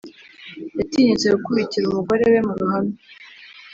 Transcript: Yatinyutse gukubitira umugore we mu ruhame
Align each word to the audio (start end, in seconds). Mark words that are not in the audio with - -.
Yatinyutse 0.77 1.27
gukubitira 1.35 1.85
umugore 1.87 2.23
we 2.31 2.39
mu 2.47 2.53
ruhame 2.59 2.93